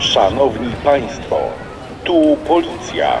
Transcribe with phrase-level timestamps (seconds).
[0.00, 1.38] Szanowni Państwo,
[2.04, 3.18] tu policja.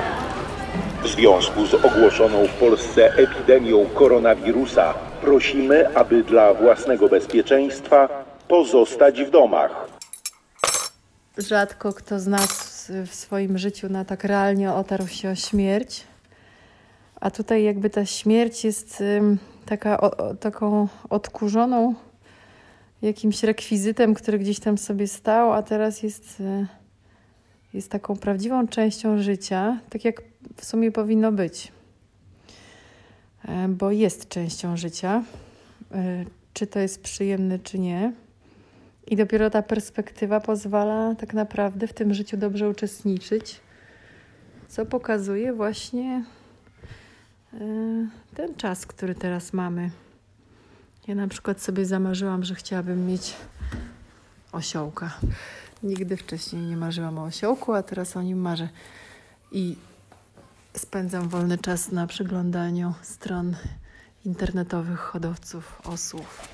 [1.02, 9.30] W związku z ogłoszoną w Polsce epidemią koronawirusa prosimy, aby dla własnego bezpieczeństwa pozostać w
[9.30, 9.86] domach.
[11.38, 16.04] Rzadko kto z nas w swoim życiu na tak realnie otarł się o śmierć.
[17.20, 19.02] A tutaj jakby ta śmierć jest
[19.66, 21.94] taka, o, taką odkurzoną
[23.02, 26.66] jakimś rekwizytem, który gdzieś tam sobie stał, a teraz jest, y,
[27.74, 30.22] jest taką prawdziwą częścią życia, tak jak
[30.56, 31.72] w sumie powinno być.
[33.48, 35.24] E, Bo jest częścią życia,
[35.92, 38.12] e, czy to jest przyjemne, czy nie.
[39.06, 43.60] I dopiero ta perspektywa pozwala tak naprawdę w tym życiu dobrze uczestniczyć,
[44.68, 46.24] co pokazuje właśnie
[47.54, 47.58] e,
[48.34, 49.90] ten czas, który teraz mamy.
[51.10, 53.34] Ja na przykład sobie zamarzyłam, że chciałabym mieć
[54.52, 55.10] osiołka.
[55.82, 58.68] Nigdy wcześniej nie marzyłam o osiołku, a teraz o nim marzę.
[59.52, 59.76] I
[60.76, 63.56] spędzam wolny czas na przyglądaniu stron
[64.24, 66.48] internetowych hodowców osłów.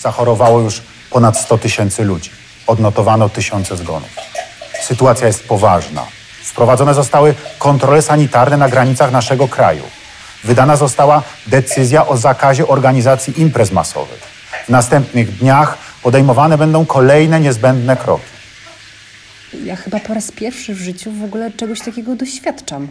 [0.00, 2.30] Zachorowało już ponad 100 tysięcy ludzi.
[2.66, 4.10] Odnotowano tysiące zgonów.
[4.82, 6.06] Sytuacja jest poważna.
[6.42, 9.82] Wprowadzone zostały kontrole sanitarne na granicach naszego kraju.
[10.44, 14.20] Wydana została decyzja o zakazie organizacji imprez masowych.
[14.66, 18.24] W następnych dniach podejmowane będą kolejne niezbędne kroki.
[19.64, 22.88] Ja chyba po raz pierwszy w życiu w ogóle czegoś takiego doświadczam.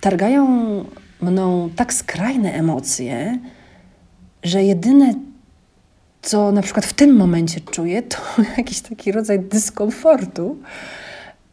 [0.00, 0.48] Targają
[1.20, 3.38] mną tak skrajne emocje,
[4.42, 5.14] że jedyne,
[6.22, 8.18] co na przykład w tym momencie czuję, to
[8.58, 10.56] jakiś taki rodzaj dyskomfortu,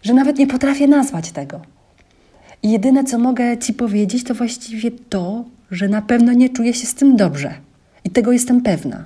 [0.04, 1.75] że nawet nie potrafię nazwać tego.
[2.66, 6.96] Jedyne, co mogę ci powiedzieć, to właściwie to, że na pewno nie czuję się z
[6.96, 7.54] tym dobrze.
[8.04, 9.06] I tego jestem pewna.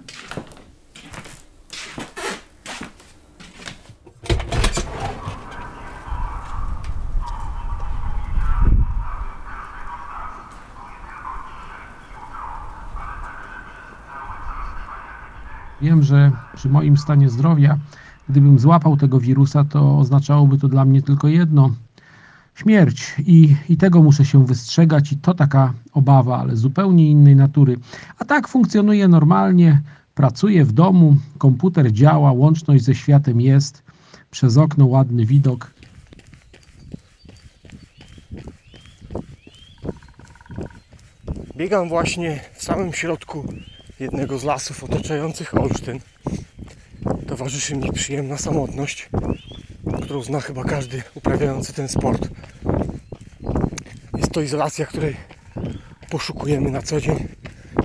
[15.82, 17.78] Wiem, że przy moim stanie zdrowia,
[18.30, 21.72] gdybym złapał tego wirusa, to oznaczałoby to dla mnie tylko jedno
[22.60, 23.16] śmierć.
[23.26, 27.78] I, I tego muszę się wystrzegać, i to taka obawa, ale zupełnie innej natury.
[28.18, 29.82] A tak funkcjonuje normalnie,
[30.16, 33.84] pracuję w domu, komputer działa, łączność ze światem jest,
[34.32, 35.72] przez okno ładny widok.
[41.56, 43.54] Biegam właśnie w samym środku
[44.00, 46.00] jednego z lasów otaczających Olsztyn.
[47.28, 49.10] Towarzyszy mi przyjemna samotność,
[50.04, 52.30] którą zna chyba każdy uprawiający ten sport.
[54.34, 55.16] To izolacja, której
[56.10, 57.28] poszukujemy na co dzień.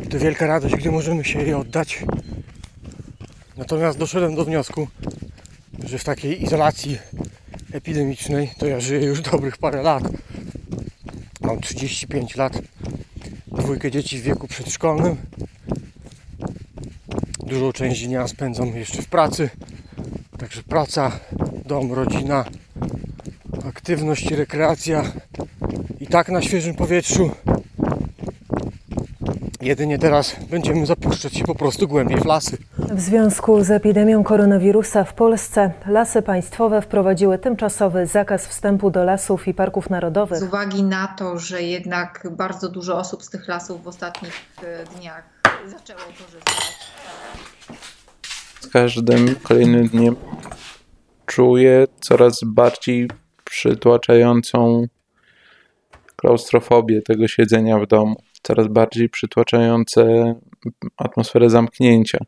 [0.05, 2.05] I to wielka radość, gdy możemy się jej oddać.
[3.57, 4.89] Natomiast doszedłem do wniosku,
[5.85, 6.99] że w takiej izolacji
[7.73, 10.03] epidemicznej to ja żyję już dobrych parę lat.
[11.41, 12.59] Mam 35 lat,
[13.47, 15.17] dwójkę dzieci w wieku przedszkolnym.
[17.47, 19.51] Dużą część dnia spędzam jeszcze w pracy.
[20.39, 21.21] Także praca,
[21.67, 22.45] dom, rodzina,
[23.69, 25.13] aktywność rekreacja.
[26.15, 27.31] Tak na świeżym powietrzu.
[29.61, 32.59] Jedynie teraz będziemy zapuszczać się po prostu głębiej w lasy.
[32.79, 39.49] W związku z epidemią koronawirusa w Polsce lasy państwowe wprowadziły tymczasowy zakaz wstępu do lasów
[39.49, 40.39] i parków narodowych.
[40.39, 44.33] Z uwagi na to, że jednak bardzo dużo osób z tych lasów w ostatnich
[44.63, 45.25] e, dniach
[45.67, 46.75] zaczęło korzystać.
[48.61, 50.17] Z każdym kolejnym dniem
[51.27, 53.11] czuję coraz bardziej
[53.45, 54.87] przytłaczającą
[56.25, 58.17] klaustrofobię tego siedzenia w domu.
[58.43, 60.35] Coraz bardziej przytłaczające
[60.97, 62.19] atmosferę zamknięcia.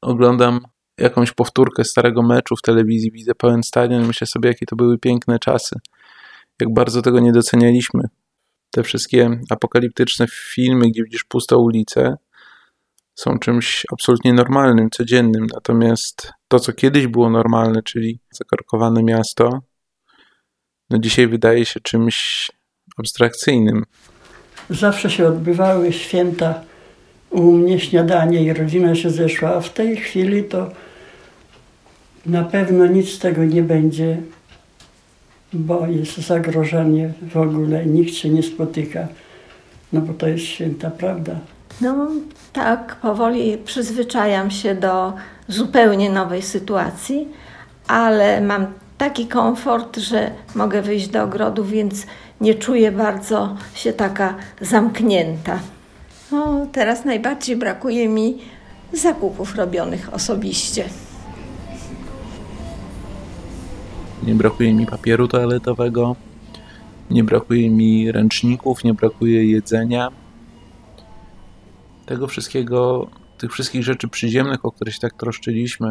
[0.00, 0.60] Oglądam
[0.98, 5.38] jakąś powtórkę starego meczu w telewizji, widzę pełen stadion myślę sobie, jakie to były piękne
[5.38, 5.76] czasy.
[6.60, 8.02] Jak bardzo tego nie docenialiśmy.
[8.70, 12.16] Te wszystkie apokaliptyczne filmy, gdzie widzisz pustą ulicę,
[13.14, 15.46] są czymś absolutnie normalnym, codziennym.
[15.54, 19.60] Natomiast to, co kiedyś było normalne, czyli zakorkowane miasto,
[20.90, 22.50] no dzisiaj wydaje się czymś
[22.96, 23.84] abstrakcyjnym.
[24.70, 26.60] Zawsze się odbywały święta
[27.30, 30.70] u mnie śniadanie i rodzina się zeszła, a w tej chwili to
[32.26, 34.16] na pewno nic z tego nie będzie,
[35.52, 39.08] bo jest zagrożenie w ogóle, nikt się nie spotyka,
[39.92, 41.32] no bo to jest święta prawda.
[41.80, 42.10] No
[42.52, 45.12] tak, powoli przyzwyczajam się do
[45.48, 47.28] zupełnie nowej sytuacji,
[47.88, 48.66] ale mam
[48.98, 52.06] taki komfort, że mogę wyjść do ogrodu, więc
[52.40, 55.60] nie czuję bardzo się taka zamknięta.
[56.32, 58.38] No, teraz najbardziej brakuje mi
[58.92, 60.84] zakupów robionych osobiście.
[64.22, 66.16] Nie brakuje mi papieru toaletowego,
[67.10, 70.08] nie brakuje mi ręczników, nie brakuje jedzenia.
[72.06, 75.88] Tego wszystkiego, tych wszystkich rzeczy przyziemnych, o które się tak troszczyliśmy,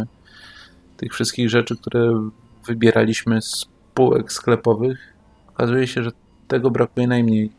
[0.97, 2.29] tych wszystkich rzeczy, które
[2.67, 5.13] wybieraliśmy z półek sklepowych,
[5.49, 6.11] okazuje się, że
[6.47, 7.51] tego brakuje najmniej.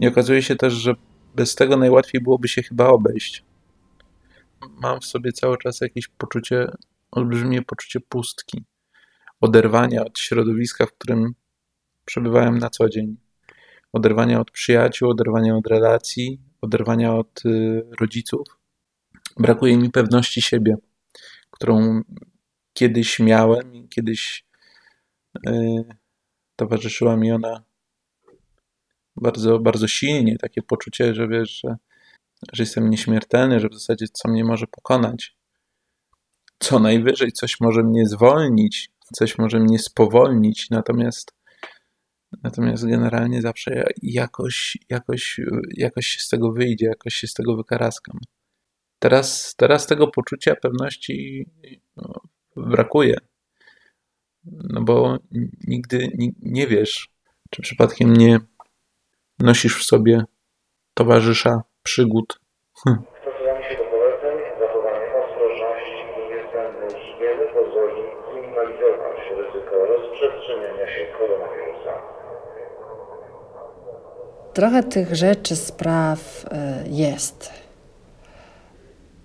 [0.00, 0.94] I okazuje się też, że
[1.34, 3.44] bez tego najłatwiej byłoby się chyba obejść.
[4.82, 6.66] Mam w sobie cały czas jakieś poczucie,
[7.10, 8.64] olbrzymie poczucie pustki,
[9.40, 11.34] oderwania od środowiska, w którym
[12.04, 13.16] przebywałem na co dzień.
[13.92, 18.46] Oderwania od przyjaciół, oderwania od relacji, oderwania od y, rodziców.
[19.36, 20.76] Brakuje mi pewności siebie,
[21.50, 22.02] którą
[22.72, 24.44] kiedyś miałem i kiedyś
[25.48, 25.84] y,
[26.58, 27.64] towarzyszyła mi ona
[29.16, 30.36] bardzo, bardzo silnie.
[30.38, 31.76] Takie poczucie, że wiesz, że,
[32.52, 35.36] że jestem nieśmiertelny, że w zasadzie co mnie może pokonać.
[36.58, 41.38] Co najwyżej coś może mnie zwolnić, coś może mnie spowolnić, natomiast
[42.42, 45.40] natomiast generalnie zawsze jakoś, jakoś,
[45.76, 48.18] jakoś się z tego wyjdzie, jakoś się z tego wykaraskam.
[48.98, 51.46] Teraz, teraz tego poczucia pewności
[51.96, 52.20] no,
[52.56, 53.16] brakuje.
[54.44, 55.16] No bo
[55.66, 56.08] nigdy
[56.42, 57.08] nie, wiesz,
[57.50, 58.40] czy przypadkiem nie
[59.38, 60.24] nosisz w sobie
[60.94, 62.40] towarzysza przygód.
[62.84, 62.98] Hm.
[63.20, 68.02] Stosowanie się do poleceń, zachowanie ostrożności i niezbędnej higieny pozwoli
[68.32, 71.92] zminimalizować ryzyko rozprzestrzeniania się koronawirusa.
[74.54, 77.67] Trochę tych rzeczy, spraw e, jest.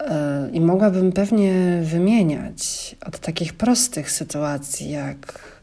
[0.08, 5.54] E, I mogłabym pewnie wymieniać od takich prostych sytuacji, jak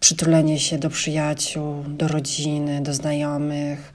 [0.00, 3.92] przytulenie się do przyjaciół, do rodziny, do znajomych,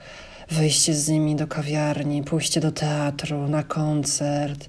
[0.50, 4.68] wyjście z nimi do kawiarni, pójście do teatru, na koncert,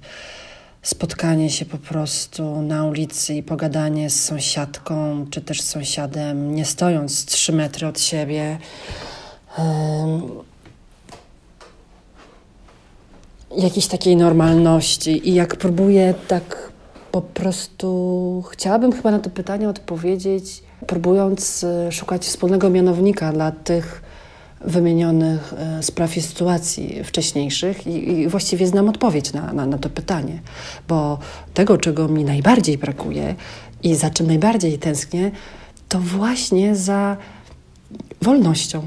[0.82, 7.24] spotkanie się po prostu na ulicy i pogadanie z sąsiadką czy też sąsiadem, nie stojąc
[7.24, 8.58] trzy metry od siebie.
[13.56, 15.28] Jakiejś takiej normalności.
[15.28, 16.72] I jak próbuję tak
[17.12, 24.02] po prostu, chciałabym chyba na to pytanie odpowiedzieć, próbując e, szukać wspólnego mianownika dla tych
[24.60, 29.88] wymienionych e, spraw i sytuacji wcześniejszych i, i właściwie znam odpowiedź na, na, na to
[29.90, 30.40] pytanie,
[30.88, 31.18] bo
[31.54, 33.34] tego, czego mi najbardziej brakuje
[33.82, 35.30] i za czym najbardziej tęsknię,
[35.88, 37.16] to właśnie za
[38.22, 38.82] wolnością.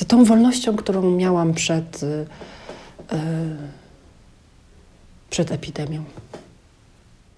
[0.00, 2.26] Za tą wolnością, którą miałam przed, yy,
[5.30, 6.04] przed epidemią.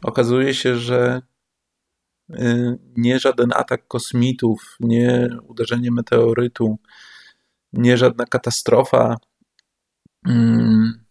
[0.03, 1.23] Okazuje się, że
[2.31, 6.79] y, nie żaden atak kosmitów, nie uderzenie meteorytu,
[7.73, 9.17] nie żadna katastrofa
[10.27, 11.05] mm,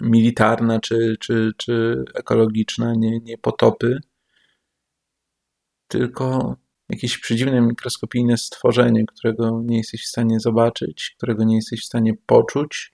[0.00, 4.00] militarna czy, czy, czy ekologiczna, nie, nie potopy,
[5.88, 6.56] tylko
[6.90, 12.12] jakieś przedziwne mikroskopijne stworzenie, którego nie jesteś w stanie zobaczyć, którego nie jesteś w stanie
[12.26, 12.92] poczuć,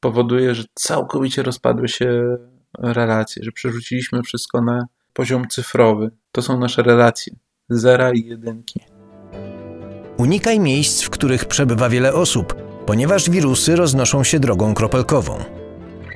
[0.00, 2.36] powoduje, że całkowicie rozpadły się
[2.78, 6.10] relacje, że przerzuciliśmy wszystko na poziom cyfrowy.
[6.32, 7.32] To są nasze relacje
[7.68, 8.80] zera i jedynki.
[10.18, 12.54] Unikaj miejsc, w których przebywa wiele osób,
[12.86, 15.59] ponieważ wirusy roznoszą się drogą kropelkową.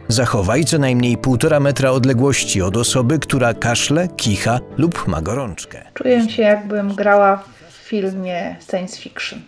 [0.09, 5.83] Zachowaj co najmniej półtora metra odległości od osoby, która kaszle, kicha lub ma gorączkę.
[5.95, 9.43] Czuję się, jakbym grała w filmie science fiction.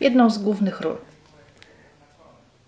[0.00, 0.96] Jedną z głównych ról.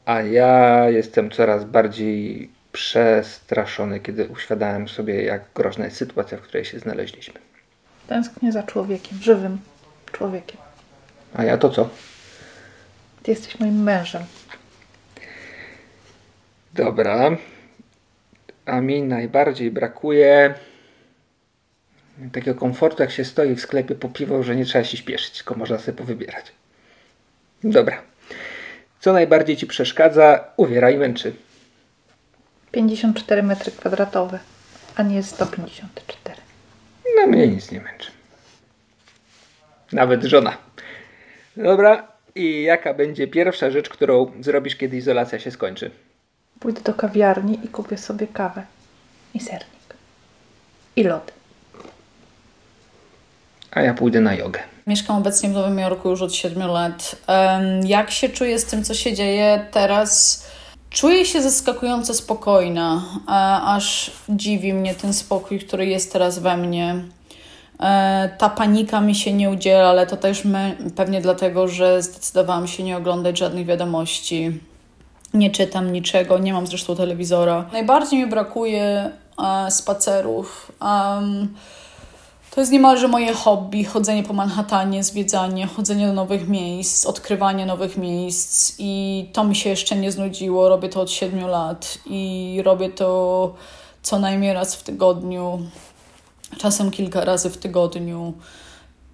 [0.07, 6.64] A ja jestem coraz bardziej przestraszony, kiedy uświadałem sobie, jak groźna jest sytuacja, w której
[6.64, 7.35] się znaleźliśmy.
[8.07, 9.59] Tęsknię za człowiekiem, żywym
[10.12, 10.61] człowiekiem.
[11.35, 11.88] A ja to co?
[13.23, 14.23] Ty jesteś moim mężem.
[16.75, 17.37] Dobra.
[18.66, 20.54] A mi najbardziej brakuje
[22.33, 25.54] takiego komfortu, jak się stoi w sklepie po piwo, że nie trzeba się śpieszyć, tylko
[25.54, 26.52] można sobie powybierać.
[27.64, 28.02] Dobra.
[29.00, 31.33] Co najbardziej Ci przeszkadza, uwiera i męczy?
[32.73, 34.38] 54 metry kwadratowe,
[34.97, 36.40] a nie 154.
[37.16, 38.11] No mnie nic nie męczy.
[39.93, 40.57] Nawet żona.
[41.57, 42.09] Dobra.
[42.35, 45.90] I jaka będzie pierwsza rzecz, którą zrobisz, kiedy izolacja się skończy?
[46.64, 48.62] Pójdę do kawiarni i kupię sobie kawę
[49.35, 49.94] i sernik
[50.97, 51.33] i lody.
[53.71, 54.61] A ja pójdę na jogę.
[54.87, 57.16] Mieszkam obecnie w Nowym Jorku już od 7 lat.
[57.85, 60.44] Jak się czuję z tym, co się dzieje teraz?
[60.90, 63.02] Czuję się zaskakująco spokojna,
[63.66, 67.04] aż dziwi mnie ten spokój, który jest teraz we mnie.
[67.80, 70.42] E, ta panika mi się nie udziela, ale to też
[70.97, 74.61] pewnie dlatego, że zdecydowałam się nie oglądać żadnych wiadomości
[75.35, 77.64] nie czytam niczego, nie mam zresztą telewizora.
[77.73, 80.73] Najbardziej mi brakuje e, spacerów.
[80.81, 81.55] Um,
[82.55, 87.97] to jest niemalże moje hobby, chodzenie po Manhattanie, zwiedzanie, chodzenie do nowych miejsc, odkrywanie nowych
[87.97, 90.69] miejsc i to mi się jeszcze nie znudziło.
[90.69, 93.55] Robię to od 7 lat i robię to
[94.03, 95.59] co najmniej raz w tygodniu,
[96.59, 98.33] czasem kilka razy w tygodniu.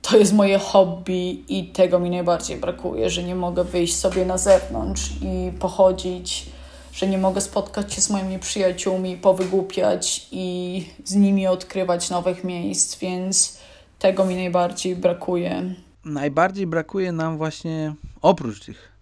[0.02, 4.38] To jest moje hobby i tego mi najbardziej brakuje, że nie mogę wyjść sobie na
[4.38, 6.50] zewnątrz i pochodzić
[6.92, 12.98] że nie mogę spotkać się z moimi przyjaciółmi, powygłupiać i z nimi odkrywać nowych miejsc,
[12.98, 13.58] więc
[13.98, 15.74] tego mi najbardziej brakuje.
[16.04, 18.92] Najbardziej brakuje nam właśnie oprócz tych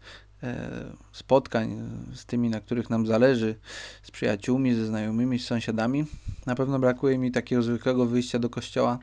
[0.42, 0.70] e,
[1.12, 3.54] spotkań z tymi, na których nam zależy,
[4.02, 6.04] z przyjaciółmi, ze znajomymi, z sąsiadami.
[6.46, 8.98] Na pewno brakuje mi takiego zwykłego wyjścia do kościoła,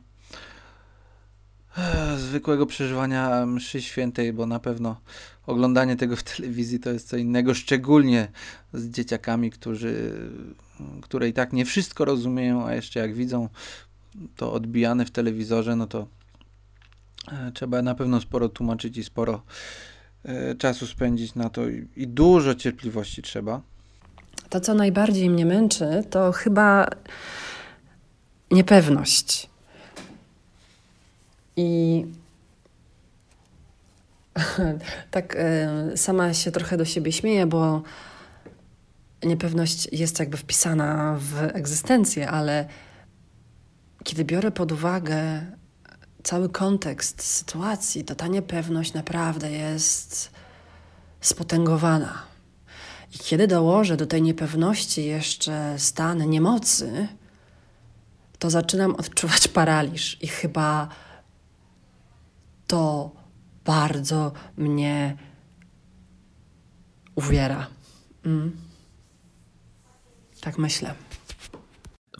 [2.16, 4.96] zwykłego przeżywania mszy świętej, bo na pewno
[5.46, 8.28] oglądanie tego w telewizji to jest co innego, szczególnie
[8.72, 10.12] z dzieciakami, którzy,
[11.02, 13.48] które i tak nie wszystko rozumieją, a jeszcze jak widzą
[14.36, 16.06] to odbijane w telewizorze, no to
[17.32, 19.42] e, trzeba na pewno sporo tłumaczyć i sporo
[20.24, 21.62] e, czasu spędzić na to
[21.96, 23.60] i dużo cierpliwości trzeba.
[24.48, 26.88] To, co najbardziej mnie męczy, to chyba
[28.50, 29.50] niepewność.
[31.56, 32.04] I
[35.10, 37.82] tak e, sama się trochę do siebie śmieję, bo
[39.22, 42.68] niepewność jest jakby wpisana w egzystencję, ale
[44.04, 45.46] kiedy biorę pod uwagę
[46.22, 50.30] cały kontekst sytuacji, to ta niepewność naprawdę jest
[51.20, 52.22] spotęgowana.
[53.14, 57.08] I kiedy dołożę do tej niepewności jeszcze stan niemocy,
[58.38, 60.88] to zaczynam odczuwać paraliż i chyba
[62.66, 63.10] to
[63.64, 65.16] bardzo mnie
[67.14, 67.66] uwiera.
[68.26, 68.56] Mm.
[70.40, 70.94] Tak myślę.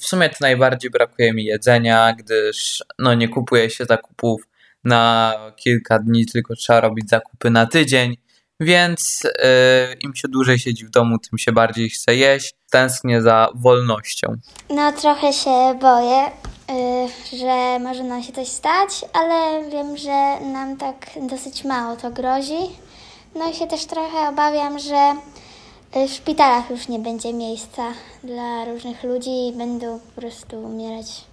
[0.01, 4.43] W sumie to najbardziej brakuje mi jedzenia, gdyż no, nie kupuje się zakupów
[4.85, 8.17] na kilka dni, tylko trzeba robić zakupy na tydzień.
[8.61, 12.55] Więc yy, im się dłużej siedzi w domu, tym się bardziej chce jeść.
[12.71, 14.37] Tęsknię za wolnością.
[14.71, 16.31] No, trochę się boję,
[16.71, 22.11] Y, że może nam się coś stać, ale wiem, że nam tak dosyć mało to
[22.11, 22.59] grozi.
[23.35, 25.15] No i się też trochę obawiam, że
[25.97, 27.83] y, w szpitalach już nie będzie miejsca
[28.25, 31.25] dla różnych ludzi i będą po prostu umierać.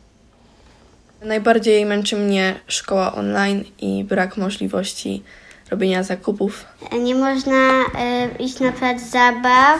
[1.21, 5.23] Najbardziej męczy mnie szkoła online i brak możliwości
[5.71, 6.65] robienia zakupów.
[6.99, 9.79] Nie można y, iść na plac zabaw,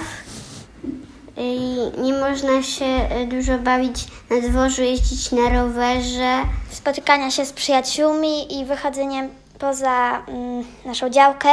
[1.98, 3.96] nie można się e, dużo bawić
[4.30, 6.42] na dworzu, jeździć na rowerze.
[6.70, 11.50] Spotykania się z przyjaciółmi i wychodzenie poza mm, naszą działkę.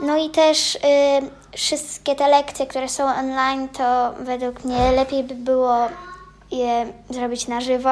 [0.00, 0.78] No i też y,
[1.56, 5.88] wszystkie te lekcje, które są online, to według mnie lepiej by było
[6.50, 7.90] je zrobić na żywo.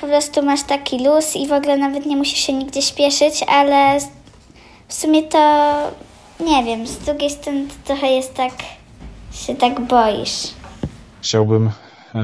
[0.00, 3.98] Po prostu masz taki luz i w ogóle nawet nie musisz się nigdzie śpieszyć, ale
[4.88, 5.72] w sumie to
[6.40, 8.52] nie wiem, z drugiej strony to trochę jest tak
[9.36, 10.54] się tak boisz?
[11.20, 11.70] Chciałbym
[12.14, 12.22] e,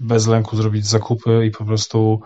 [0.00, 2.20] bez lęku zrobić zakupy i po prostu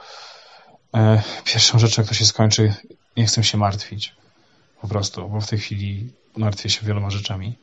[0.95, 2.75] e, pierwszą rzeczą, jak to się skończy,
[3.17, 4.15] nie chcę się martwić.
[4.81, 7.55] Po prostu, bo w tej chwili martwię się wieloma rzeczami.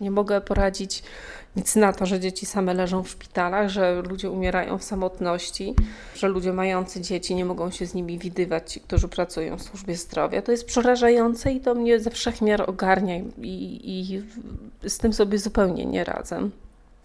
[0.00, 1.02] Nie mogę poradzić
[1.56, 5.74] nic na to, że dzieci same leżą w szpitalach, że ludzie umierają w samotności,
[6.14, 9.94] że ludzie mający dzieci nie mogą się z nimi widywać, ci, którzy pracują w służbie
[9.94, 10.42] zdrowia.
[10.42, 14.22] To jest przerażające i to mnie ze wszechmiar ogarnia i, i
[14.88, 16.50] z tym sobie zupełnie nie radzę.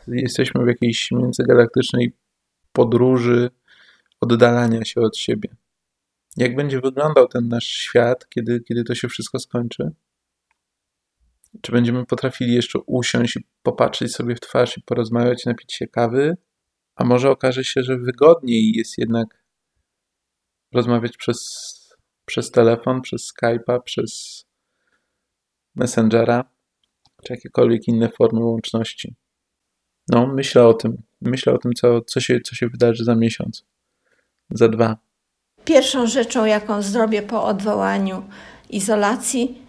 [0.08, 2.14] Jesteśmy w jakiejś międzygalaktycznej
[2.72, 3.50] podróży
[4.22, 5.50] oddalania się od siebie.
[6.38, 9.92] Jak będzie wyglądał ten nasz świat, kiedy, kiedy to się wszystko skończy?
[11.62, 16.38] Czy będziemy potrafili jeszcze usiąść i popatrzeć sobie w twarz i porozmawiać, napić się kawy?
[16.96, 19.46] A może okaże się, że wygodniej jest jednak
[20.74, 21.40] rozmawiać przez,
[22.26, 24.46] przez telefon, przez Skype'a, przez
[25.76, 26.44] Messengera,
[27.24, 29.16] czy jakiekolwiek inne formy łączności.
[30.08, 31.04] No, myślę o tym.
[31.22, 33.66] Myślę o tym, co, co, się, co się wydarzy za miesiąc,
[34.50, 34.98] za dwa.
[35.66, 38.24] Pierwszą rzeczą, jaką zrobię po odwołaniu
[38.70, 39.65] izolacji,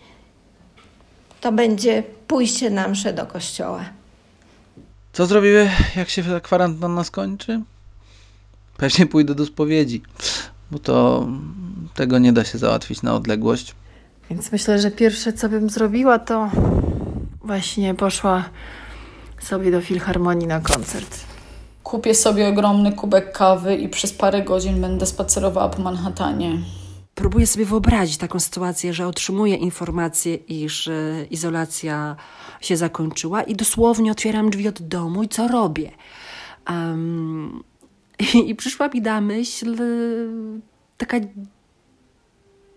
[1.40, 3.84] to będzie pójście na mszę do kościoła.
[5.12, 7.62] Co zrobię, jak się kwarantanna skończy?
[8.76, 10.02] Pewnie pójdę do spowiedzi,
[10.70, 11.26] bo to
[11.94, 13.74] tego nie da się załatwić na odległość.
[14.30, 16.50] Więc myślę, że pierwsze co bym zrobiła, to
[17.44, 18.44] właśnie poszła
[19.40, 21.20] sobie do filharmonii na koncert.
[21.82, 26.58] Kupię sobie ogromny kubek kawy i przez parę godzin będę spacerowała po Manhattanie.
[27.16, 32.16] Próbuję sobie wyobrazić taką sytuację, że otrzymuję informację, iż e, izolacja
[32.60, 35.90] się zakończyła i dosłownie otwieram drzwi od domu i co robię?
[36.68, 37.62] Um,
[38.34, 39.76] i, I przyszła mi na myśl
[40.96, 41.16] taka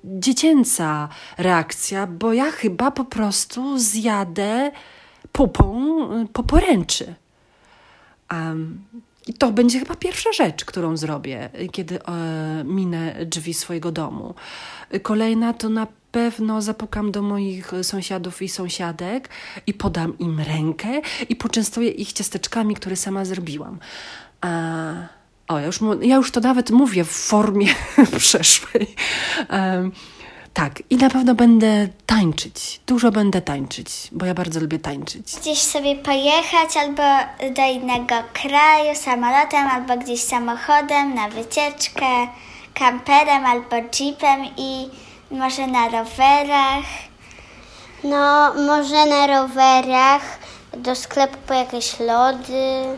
[0.04, 4.72] dziecięca reakcja, bo ja chyba po prostu zjadę
[5.32, 5.86] pupą
[6.34, 7.16] po poręczy.
[8.32, 8.86] Um,
[9.30, 14.36] i to będzie chyba pierwsza rzecz, którą zrobię, kiedy e, minę drzwi swojego domu.
[15.02, 19.30] Kolejna to na pewno zapukam do moich sąsiadów i sąsiadek
[19.68, 23.80] i podam im rękę i poczęstuję ich ciasteczkami, które sama zrobiłam.
[24.42, 24.94] A,
[25.48, 27.68] o, ja już, ja już to nawet mówię w formie
[28.18, 28.96] przeszłej.
[29.50, 29.92] Um,
[30.54, 32.82] tak, i na pewno będę tańczyć.
[32.88, 35.36] Dużo będę tańczyć, bo ja bardzo lubię tańczyć.
[35.42, 37.04] Gdzieś sobie pojechać albo
[37.56, 42.28] do innego kraju samolotem, albo gdzieś samochodem na wycieczkę,
[42.74, 44.90] kamperem albo jeepem i
[45.32, 46.86] może na rowerach.
[48.04, 50.40] No, może na rowerach,
[50.78, 52.98] do sklepu po jakieś lody.